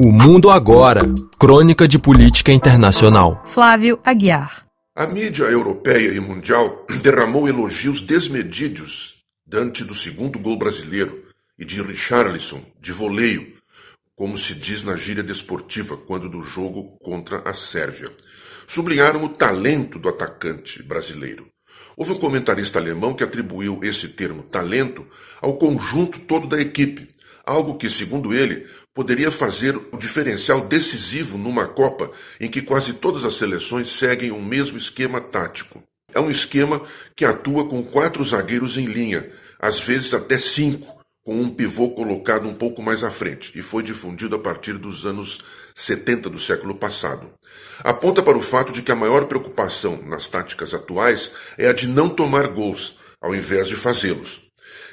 O 0.00 0.12
Mundo 0.12 0.48
Agora 0.48 1.12
Crônica 1.40 1.88
de 1.88 1.98
Política 1.98 2.52
Internacional. 2.52 3.42
Flávio 3.44 3.98
Aguiar. 4.04 4.64
A 4.94 5.08
mídia 5.08 5.46
europeia 5.46 6.14
e 6.14 6.20
mundial 6.20 6.86
derramou 7.02 7.48
elogios 7.48 8.00
desmedidos 8.00 9.24
diante 9.44 9.82
do 9.82 9.92
segundo 9.96 10.38
gol 10.38 10.56
brasileiro 10.56 11.24
e 11.58 11.64
de 11.64 11.82
Richarlison, 11.82 12.60
de 12.80 12.92
voleio, 12.92 13.54
como 14.14 14.38
se 14.38 14.54
diz 14.54 14.84
na 14.84 14.94
gíria 14.94 15.24
desportiva 15.24 15.96
quando 15.96 16.28
do 16.28 16.42
jogo 16.42 16.96
contra 17.00 17.42
a 17.44 17.52
Sérvia. 17.52 18.08
Sublinharam 18.68 19.24
o 19.24 19.28
talento 19.28 19.98
do 19.98 20.08
atacante 20.08 20.80
brasileiro. 20.80 21.48
Houve 21.96 22.12
um 22.12 22.18
comentarista 22.20 22.78
alemão 22.78 23.14
que 23.14 23.24
atribuiu 23.24 23.80
esse 23.82 24.10
termo 24.10 24.44
talento 24.44 25.04
ao 25.42 25.56
conjunto 25.56 26.20
todo 26.20 26.46
da 26.46 26.60
equipe, 26.60 27.08
algo 27.44 27.76
que, 27.76 27.90
segundo 27.90 28.32
ele, 28.32 28.64
poderia 28.98 29.30
fazer 29.30 29.76
o 29.92 29.96
diferencial 29.96 30.60
decisivo 30.62 31.38
numa 31.38 31.68
Copa 31.68 32.10
em 32.40 32.50
que 32.50 32.60
quase 32.60 32.94
todas 32.94 33.24
as 33.24 33.34
seleções 33.34 33.90
seguem 33.90 34.32
o 34.32 34.42
mesmo 34.42 34.76
esquema 34.76 35.20
tático. 35.20 35.80
É 36.12 36.18
um 36.18 36.28
esquema 36.28 36.82
que 37.14 37.24
atua 37.24 37.68
com 37.68 37.80
quatro 37.80 38.24
zagueiros 38.24 38.76
em 38.76 38.86
linha, 38.86 39.30
às 39.56 39.78
vezes 39.78 40.12
até 40.12 40.36
cinco, 40.36 40.98
com 41.22 41.40
um 41.40 41.48
pivô 41.48 41.90
colocado 41.90 42.48
um 42.48 42.54
pouco 42.54 42.82
mais 42.82 43.04
à 43.04 43.10
frente, 43.12 43.56
e 43.56 43.62
foi 43.62 43.84
difundido 43.84 44.34
a 44.34 44.38
partir 44.40 44.72
dos 44.72 45.06
anos 45.06 45.44
70 45.76 46.28
do 46.28 46.38
século 46.40 46.74
passado. 46.74 47.30
Aponta 47.84 48.20
para 48.20 48.36
o 48.36 48.42
fato 48.42 48.72
de 48.72 48.82
que 48.82 48.90
a 48.90 48.96
maior 48.96 49.26
preocupação 49.26 50.02
nas 50.06 50.26
táticas 50.26 50.74
atuais 50.74 51.30
é 51.56 51.68
a 51.68 51.72
de 51.72 51.86
não 51.86 52.08
tomar 52.08 52.48
gols, 52.48 52.98
ao 53.20 53.32
invés 53.32 53.68
de 53.68 53.76
fazê-los. 53.76 54.47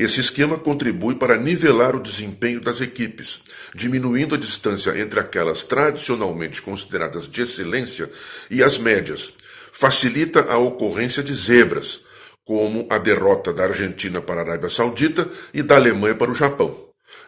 Esse 0.00 0.18
esquema 0.18 0.56
contribui 0.56 1.16
para 1.16 1.36
nivelar 1.36 1.94
o 1.94 2.00
desempenho 2.00 2.58
das 2.58 2.80
equipes, 2.80 3.42
diminuindo 3.74 4.34
a 4.34 4.38
distância 4.38 4.98
entre 4.98 5.20
aquelas 5.20 5.62
tradicionalmente 5.62 6.62
consideradas 6.62 7.28
de 7.28 7.42
excelência 7.42 8.10
e 8.50 8.62
as 8.62 8.78
médias. 8.78 9.34
Facilita 9.70 10.40
a 10.50 10.56
ocorrência 10.56 11.22
de 11.22 11.34
zebras, 11.34 12.00
como 12.46 12.86
a 12.88 12.96
derrota 12.96 13.52
da 13.52 13.64
Argentina 13.64 14.22
para 14.22 14.40
a 14.40 14.44
Arábia 14.44 14.70
Saudita 14.70 15.28
e 15.52 15.62
da 15.62 15.76
Alemanha 15.76 16.14
para 16.14 16.30
o 16.30 16.34
Japão. 16.34 16.74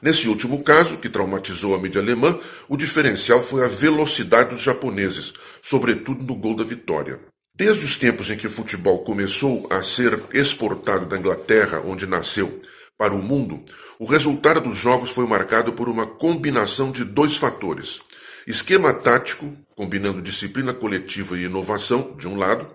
Nesse 0.00 0.26
último 0.26 0.64
caso, 0.64 0.96
que 0.96 1.10
traumatizou 1.10 1.74
a 1.74 1.78
mídia 1.78 2.00
alemã, 2.00 2.40
o 2.70 2.76
diferencial 2.78 3.42
foi 3.42 3.66
a 3.66 3.68
velocidade 3.68 4.48
dos 4.48 4.62
japoneses, 4.62 5.34
sobretudo 5.60 6.24
no 6.24 6.34
gol 6.34 6.56
da 6.56 6.64
vitória. 6.64 7.20
Desde 7.64 7.84
os 7.84 7.94
tempos 7.94 8.28
em 8.28 8.36
que 8.36 8.48
o 8.48 8.50
futebol 8.50 9.04
começou 9.04 9.68
a 9.70 9.84
ser 9.84 10.20
exportado 10.34 11.06
da 11.06 11.16
Inglaterra, 11.16 11.80
onde 11.86 12.08
nasceu, 12.08 12.58
para 12.98 13.14
o 13.14 13.22
mundo, 13.22 13.62
o 14.00 14.04
resultado 14.04 14.62
dos 14.62 14.76
jogos 14.76 15.10
foi 15.10 15.28
marcado 15.28 15.72
por 15.72 15.88
uma 15.88 16.04
combinação 16.04 16.90
de 16.90 17.04
dois 17.04 17.36
fatores: 17.36 18.00
esquema 18.48 18.92
tático, 18.92 19.56
combinando 19.76 20.20
disciplina 20.20 20.74
coletiva 20.74 21.38
e 21.38 21.44
inovação, 21.44 22.16
de 22.18 22.26
um 22.26 22.36
lado, 22.36 22.66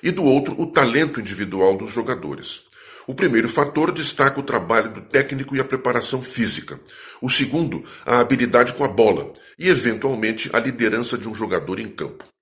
e 0.00 0.12
do 0.12 0.22
outro, 0.22 0.54
o 0.62 0.66
talento 0.70 1.18
individual 1.18 1.76
dos 1.76 1.90
jogadores. 1.90 2.66
O 3.04 3.16
primeiro 3.16 3.48
fator 3.48 3.90
destaca 3.90 4.38
o 4.38 4.44
trabalho 4.44 4.92
do 4.92 5.00
técnico 5.00 5.56
e 5.56 5.60
a 5.60 5.64
preparação 5.64 6.22
física. 6.22 6.78
O 7.20 7.28
segundo, 7.28 7.84
a 8.04 8.20
habilidade 8.20 8.74
com 8.74 8.84
a 8.84 8.88
bola 8.88 9.32
e, 9.58 9.68
eventualmente, 9.68 10.48
a 10.52 10.60
liderança 10.60 11.18
de 11.18 11.28
um 11.28 11.34
jogador 11.34 11.80
em 11.80 11.88
campo. 11.88 12.35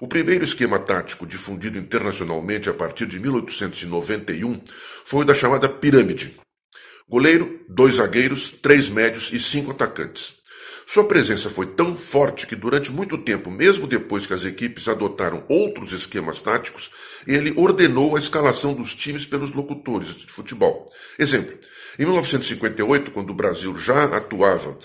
O 0.00 0.08
primeiro 0.08 0.44
esquema 0.44 0.78
tático 0.78 1.26
difundido 1.26 1.78
internacionalmente 1.78 2.68
a 2.68 2.74
partir 2.74 3.06
de 3.06 3.20
1891 3.20 4.60
foi 5.04 5.22
o 5.22 5.24
da 5.24 5.34
chamada 5.34 5.68
pirâmide. 5.68 6.34
Goleiro, 7.08 7.60
dois 7.68 7.96
zagueiros, 7.96 8.50
três 8.50 8.88
médios 8.88 9.32
e 9.32 9.38
cinco 9.38 9.70
atacantes. 9.70 10.42
Sua 10.86 11.04
presença 11.04 11.48
foi 11.48 11.66
tão 11.66 11.96
forte 11.96 12.46
que 12.46 12.56
durante 12.56 12.90
muito 12.90 13.16
tempo, 13.16 13.50
mesmo 13.50 13.86
depois 13.86 14.26
que 14.26 14.34
as 14.34 14.44
equipes 14.44 14.88
adotaram 14.88 15.44
outros 15.48 15.92
esquemas 15.92 16.40
táticos, 16.40 16.90
ele 17.26 17.54
ordenou 17.56 18.16
a 18.16 18.18
escalação 18.18 18.74
dos 18.74 18.94
times 18.94 19.24
pelos 19.24 19.52
locutores 19.52 20.16
de 20.16 20.26
futebol. 20.26 20.86
Exemplo, 21.18 21.56
em 21.98 22.04
1958, 22.04 23.12
quando 23.12 23.30
o 23.30 23.34
Brasil 23.34 23.76
já 23.78 24.04
atuava 24.04 24.76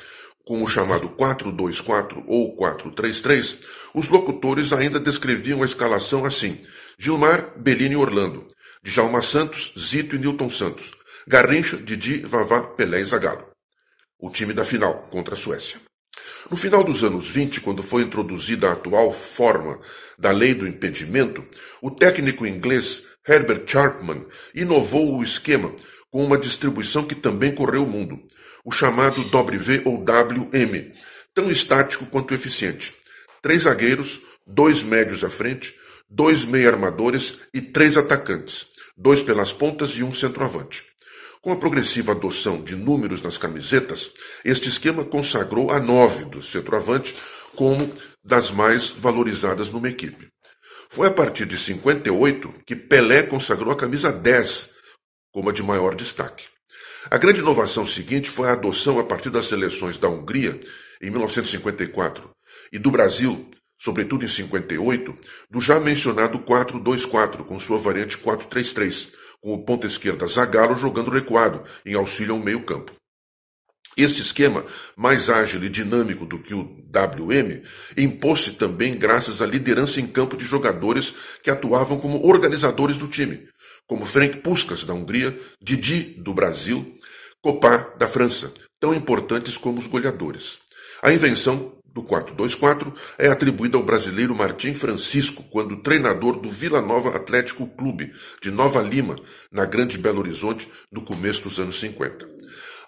com 0.45 0.63
o 0.63 0.67
chamado 0.67 1.09
4-2-4 1.09 2.23
ou 2.27 2.57
4-3-3, 2.57 3.59
os 3.93 4.07
locutores 4.07 4.73
ainda 4.73 4.99
descreviam 4.99 5.61
a 5.61 5.65
escalação 5.65 6.25
assim: 6.25 6.59
Gilmar, 6.97 7.53
Bellini 7.57 7.93
e 7.93 7.97
Orlando, 7.97 8.47
Djalma 8.83 9.21
Santos, 9.21 9.73
Zito 9.77 10.15
e 10.15 10.19
Newton 10.19 10.49
Santos, 10.49 10.91
Garrincha, 11.27 11.77
Didi, 11.77 12.19
Vavá, 12.19 12.61
Pelé 12.61 13.01
e 13.01 13.05
Zagallo. 13.05 13.45
O 14.19 14.29
time 14.29 14.53
da 14.53 14.65
final 14.65 15.07
contra 15.09 15.33
a 15.33 15.37
Suécia. 15.37 15.79
No 16.49 16.57
final 16.57 16.83
dos 16.83 17.03
anos 17.03 17.27
20, 17.27 17.61
quando 17.61 17.83
foi 17.83 18.03
introduzida 18.03 18.69
a 18.69 18.73
atual 18.73 19.13
forma 19.13 19.79
da 20.17 20.31
lei 20.31 20.53
do 20.53 20.67
impedimento, 20.67 21.43
o 21.81 21.91
técnico 21.91 22.45
inglês 22.45 23.03
Herbert 23.29 23.63
Sharpman 23.67 24.25
inovou 24.55 25.15
o 25.15 25.23
esquema 25.23 25.71
com 26.09 26.25
uma 26.25 26.35
distribuição 26.35 27.03
que 27.03 27.13
também 27.13 27.53
correu 27.53 27.83
o 27.83 27.87
mundo, 27.87 28.19
o 28.65 28.71
chamado 28.71 29.23
W 29.25 29.83
ou 29.85 29.97
WM, 29.97 30.91
tão 31.31 31.51
estático 31.51 32.07
quanto 32.07 32.33
eficiente. 32.33 32.95
Três 33.39 33.61
zagueiros, 33.61 34.21
dois 34.47 34.81
médios 34.81 35.23
à 35.23 35.29
frente, 35.29 35.75
dois 36.09 36.43
meia-armadores 36.43 37.37
e 37.53 37.61
três 37.61 37.97
atacantes, 37.97 38.65
dois 38.97 39.21
pelas 39.21 39.53
pontas 39.53 39.91
e 39.91 40.03
um 40.03 40.11
centroavante. 40.11 40.83
Com 41.39 41.51
a 41.51 41.55
progressiva 41.55 42.13
adoção 42.13 42.63
de 42.63 42.75
números 42.75 43.21
nas 43.21 43.37
camisetas, 43.37 44.11
este 44.43 44.69
esquema 44.69 45.05
consagrou 45.05 45.69
a 45.71 45.79
nove 45.79 46.25
do 46.25 46.41
centroavante 46.41 47.15
como 47.55 47.93
das 48.23 48.49
mais 48.49 48.89
valorizadas 48.89 49.69
numa 49.69 49.87
equipe. 49.87 50.27
Foi 50.91 51.07
a 51.07 51.11
partir 51.11 51.45
de 51.45 51.55
58 51.55 52.51
que 52.65 52.75
Pelé 52.75 53.21
consagrou 53.21 53.71
a 53.71 53.77
camisa 53.77 54.11
10 54.11 54.71
como 55.31 55.51
a 55.51 55.53
de 55.53 55.61
maior 55.61 55.93
destaque. 55.93 56.47
A 57.11 57.17
grande 57.17 57.41
inovação 57.41 57.85
seguinte 57.85 58.27
foi 58.27 58.49
a 58.49 58.53
adoção 58.53 58.97
a 58.99 59.03
partir 59.03 59.29
das 59.29 59.45
seleções 59.45 59.99
da 59.99 60.09
Hungria, 60.09 60.59
em 60.99 61.11
1954, 61.11 62.31
e 62.73 62.79
do 62.79 62.89
Brasil, 62.89 63.47
sobretudo 63.77 64.25
em 64.25 64.27
58, 64.27 65.13
do 65.49 65.61
já 65.61 65.79
mencionado 65.79 66.39
4-2-4, 66.39 67.45
com 67.45 67.59
sua 67.59 67.77
variante 67.77 68.17
4-3-3, 68.17 69.13
com 69.39 69.53
o 69.53 69.63
ponta 69.63 69.85
esquerda 69.85 70.25
Zagallo 70.25 70.75
jogando 70.75 71.11
recuado, 71.11 71.63
em 71.85 71.93
auxílio 71.93 72.33
ao 72.33 72.39
meio-campo. 72.39 72.98
Este 73.97 74.21
esquema, 74.21 74.65
mais 74.95 75.29
ágil 75.29 75.63
e 75.63 75.69
dinâmico 75.69 76.25
do 76.25 76.39
que 76.39 76.53
o 76.53 76.63
WM, 76.63 77.61
impôs-se 77.97 78.51
também 78.51 78.97
graças 78.97 79.41
à 79.41 79.45
liderança 79.45 79.99
em 79.99 80.07
campo 80.07 80.37
de 80.37 80.45
jogadores 80.45 81.13
que 81.43 81.49
atuavam 81.49 81.99
como 81.99 82.25
organizadores 82.25 82.97
do 82.97 83.07
time, 83.07 83.47
como 83.87 84.05
Frank 84.05 84.37
Puskas, 84.37 84.83
da 84.83 84.93
Hungria, 84.93 85.37
Didi, 85.61 86.15
do 86.17 86.33
Brasil, 86.33 86.93
Copá, 87.41 87.93
da 87.97 88.07
França, 88.07 88.53
tão 88.79 88.93
importantes 88.93 89.57
como 89.57 89.79
os 89.79 89.87
goleadores. 89.87 90.59
A 91.01 91.11
invenção 91.11 91.73
do 91.93 92.03
4-2-4 92.03 92.93
é 93.17 93.27
atribuída 93.27 93.77
ao 93.77 93.83
brasileiro 93.83 94.35
Martim 94.35 94.73
Francisco, 94.73 95.43
quando 95.49 95.81
treinador 95.81 96.39
do 96.39 96.49
Vila 96.49 96.81
Nova 96.81 97.15
Atlético 97.15 97.67
Clube, 97.67 98.13
de 98.41 98.51
Nova 98.51 98.81
Lima, 98.81 99.17
na 99.51 99.65
Grande 99.65 99.97
Belo 99.97 100.19
Horizonte, 100.19 100.69
no 100.91 101.01
começo 101.01 101.43
dos 101.43 101.59
anos 101.59 101.79
50. 101.79 102.38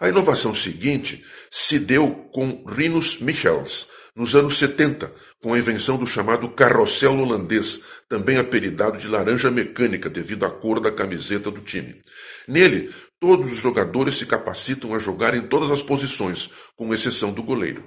A 0.01 0.09
inovação 0.09 0.51
seguinte 0.51 1.23
se 1.51 1.77
deu 1.77 2.09
com 2.33 2.65
Rinus 2.67 3.19
Michels, 3.19 3.87
nos 4.15 4.35
anos 4.35 4.57
70, 4.57 5.13
com 5.39 5.53
a 5.53 5.59
invenção 5.59 5.95
do 5.95 6.07
chamado 6.07 6.49
carrossel 6.49 7.19
holandês, 7.19 7.81
também 8.09 8.37
apelidado 8.37 8.97
de 8.97 9.07
laranja 9.07 9.51
mecânica 9.51 10.09
devido 10.09 10.43
à 10.43 10.49
cor 10.49 10.79
da 10.79 10.91
camiseta 10.91 11.51
do 11.51 11.61
time. 11.61 12.01
Nele, 12.47 12.91
todos 13.19 13.51
os 13.51 13.59
jogadores 13.59 14.15
se 14.15 14.25
capacitam 14.25 14.95
a 14.95 14.97
jogar 14.97 15.35
em 15.35 15.43
todas 15.43 15.69
as 15.69 15.83
posições, 15.83 16.49
com 16.75 16.91
exceção 16.91 17.31
do 17.31 17.43
goleiro. 17.43 17.83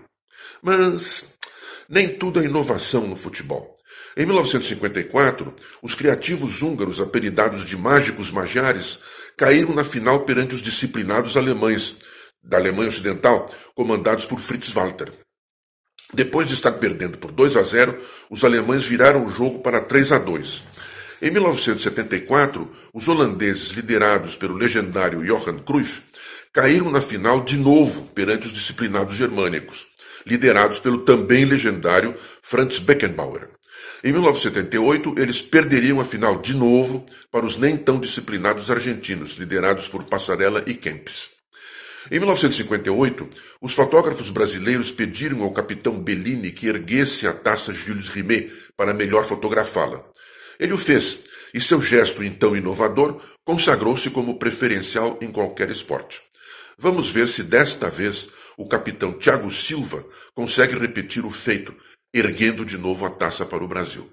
Mas 0.62 1.28
nem 1.88 2.08
tudo 2.08 2.40
é 2.40 2.44
inovação 2.44 3.08
no 3.08 3.17
futebol. 3.17 3.75
Em 4.17 4.25
1954, 4.25 5.52
os 5.82 5.96
criativos 5.96 6.62
húngaros, 6.62 7.00
apelidados 7.00 7.64
de 7.64 7.76
mágicos 7.76 8.31
magiares, 8.31 9.00
caíram 9.36 9.75
na 9.75 9.84
final 9.84 10.20
perante 10.20 10.54
os 10.54 10.62
disciplinados 10.62 11.36
alemães, 11.36 11.98
da 12.42 12.56
Alemanha 12.56 12.88
Ocidental, 12.88 13.46
comandados 13.75 14.26
por 14.26 14.38
Fritz 14.38 14.70
Walter. 14.70 15.10
Depois 16.12 16.46
de 16.46 16.54
estar 16.54 16.72
perdendo 16.72 17.19
por 17.19 17.32
2 17.32 17.56
a 17.56 17.62
0, 17.62 17.98
os 18.31 18.44
alemães 18.44 18.84
viraram 18.84 19.26
o 19.26 19.31
jogo 19.31 19.60
para 19.60 19.81
3 19.81 20.12
a 20.12 20.19
2. 20.19 20.64
Em 21.22 21.31
1974, 21.31 22.70
os 22.92 23.08
holandeses, 23.08 23.70
liderados 23.70 24.36
pelo 24.36 24.54
legendário 24.54 25.25
Johan 25.25 25.58
Cruyff, 25.58 26.02
caíram 26.52 26.90
na 26.90 27.00
final 27.00 27.42
de 27.42 27.56
novo 27.56 28.02
perante 28.14 28.46
os 28.46 28.52
disciplinados 28.52 29.16
germânicos, 29.16 29.86
liderados 30.25 30.78
pelo 30.78 30.98
também 30.98 31.44
legendário 31.44 32.14
Franz 32.42 32.78
Beckenbauer. 32.78 33.48
Em 34.06 34.12
1978, 34.12 35.15
eles 35.17 35.41
perderiam 35.41 35.99
a 35.99 36.05
final 36.05 36.39
de 36.39 36.55
novo 36.55 37.06
para 37.33 37.47
os 37.47 37.56
nem 37.56 37.75
tão 37.75 37.99
disciplinados 37.99 38.71
argentinos, 38.71 39.39
liderados 39.39 39.89
por 39.89 40.05
Passarella 40.05 40.62
e 40.67 40.75
Kempis. 40.75 41.31
Em 42.11 42.19
1958, 42.19 43.27
os 43.62 43.73
fotógrafos 43.73 44.29
brasileiros 44.29 44.91
pediram 44.91 45.43
ao 45.43 45.55
capitão 45.55 45.99
Bellini 45.99 46.53
que 46.53 46.67
erguesse 46.67 47.27
a 47.27 47.33
taça 47.33 47.73
Jules 47.73 48.11
Rimet 48.11 48.53
para 48.77 48.93
melhor 48.93 49.25
fotografá-la. 49.25 50.05
Ele 50.61 50.75
o 50.75 50.79
fez, 50.79 51.21
e 51.55 51.59
seu 51.59 51.81
gesto 51.81 52.23
então 52.23 52.55
inovador 52.55 53.23
consagrou-se 53.43 54.11
como 54.11 54.39
preferencial 54.39 55.19
em 55.23 55.33
qualquer 55.33 55.71
esporte. 55.71 56.21
Vamos 56.77 57.09
ver 57.09 57.27
se 57.27 57.43
desta 57.43 57.89
vez 57.89 58.29
o 58.59 58.69
capitão 58.69 59.15
Thiago 59.15 59.51
Silva 59.51 60.05
consegue 60.35 60.79
repetir 60.79 61.25
o 61.25 61.31
feito, 61.31 61.75
erguendo 62.14 62.64
de 62.64 62.78
novo 62.78 63.05
a 63.05 63.11
taça 63.11 63.44
para 63.44 63.64
o 63.64 63.66
Brasil. 63.66 64.08